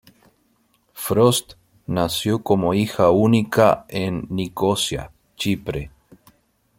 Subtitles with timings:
[0.95, 1.53] Frost
[1.85, 5.91] nació como hija única en Nicosia, Chipre.